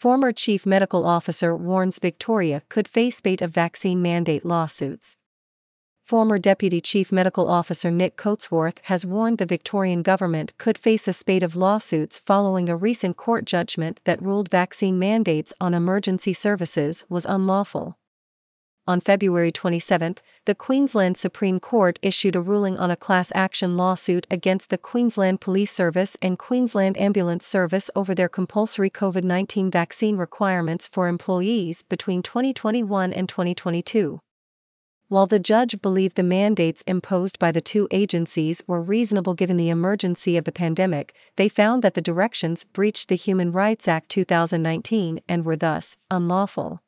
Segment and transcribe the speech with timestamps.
[0.00, 5.18] former chief medical officer warns Victoria could face spate of vaccine mandate lawsuits.
[6.02, 11.12] Former Deputy Chief Medical Officer Nick Coatsworth has warned the Victorian government could face a
[11.12, 17.04] spate of lawsuits following a recent court judgment that ruled vaccine mandates on emergency services
[17.10, 17.98] was unlawful.
[18.86, 20.16] On February 27,
[20.46, 25.40] the Queensland Supreme Court issued a ruling on a class action lawsuit against the Queensland
[25.40, 31.82] Police Service and Queensland Ambulance Service over their compulsory COVID 19 vaccine requirements for employees
[31.82, 34.20] between 2021 and 2022.
[35.08, 39.68] While the judge believed the mandates imposed by the two agencies were reasonable given the
[39.68, 45.20] emergency of the pandemic, they found that the directions breached the Human Rights Act 2019
[45.28, 46.80] and were thus unlawful.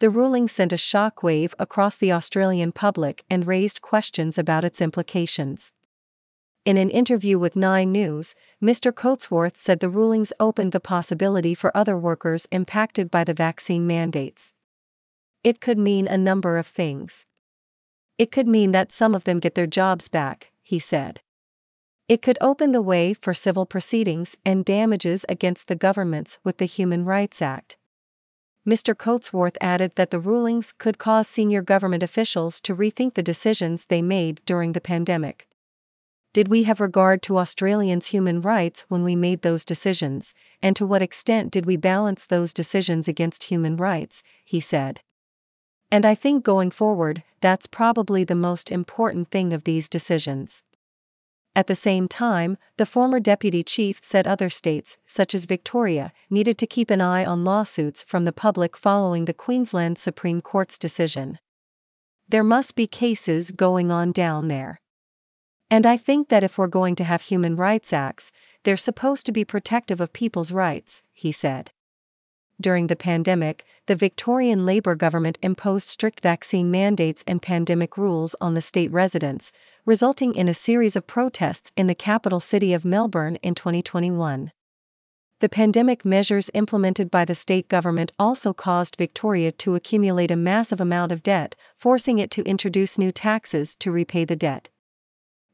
[0.00, 5.72] The ruling sent a shockwave across the Australian public and raised questions about its implications.
[6.64, 8.92] In an interview with Nine News, Mr.
[8.92, 14.54] Coatsworth said the rulings opened the possibility for other workers impacted by the vaccine mandates.
[15.44, 17.26] It could mean a number of things.
[18.16, 21.20] It could mean that some of them get their jobs back, he said.
[22.08, 26.64] It could open the way for civil proceedings and damages against the governments with the
[26.64, 27.76] Human Rights Act.
[28.70, 28.94] Mr.
[28.94, 34.00] Coatsworth added that the rulings could cause senior government officials to rethink the decisions they
[34.00, 35.48] made during the pandemic.
[36.32, 40.86] Did we have regard to Australians' human rights when we made those decisions, and to
[40.86, 44.22] what extent did we balance those decisions against human rights?
[44.44, 45.00] He said.
[45.90, 50.62] And I think going forward, that's probably the most important thing of these decisions.
[51.56, 56.58] At the same time, the former deputy chief said other states, such as Victoria, needed
[56.58, 61.38] to keep an eye on lawsuits from the public following the Queensland Supreme Court's decision.
[62.28, 64.80] There must be cases going on down there.
[65.68, 68.30] And I think that if we're going to have human rights acts,
[68.62, 71.72] they're supposed to be protective of people's rights, he said
[72.60, 78.54] during the pandemic, the Victorian Labor government imposed strict vaccine mandates and pandemic rules on
[78.54, 79.52] the state residents,
[79.86, 84.52] resulting in a series of protests in the capital city of Melbourne in 2021.
[85.40, 90.82] The pandemic measures implemented by the state government also caused Victoria to accumulate a massive
[90.82, 94.68] amount of debt, forcing it to introduce new taxes to repay the debt.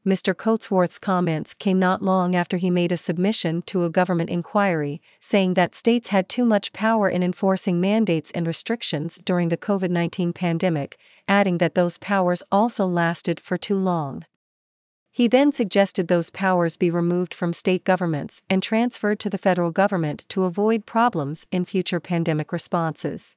[0.07, 0.33] Mr.
[0.33, 5.53] Coatsworth's comments came not long after he made a submission to a government inquiry, saying
[5.55, 10.31] that states had too much power in enforcing mandates and restrictions during the COVID 19
[10.31, 10.97] pandemic,
[11.27, 14.23] adding that those powers also lasted for too long.
[15.11, 19.71] He then suggested those powers be removed from state governments and transferred to the federal
[19.71, 23.35] government to avoid problems in future pandemic responses.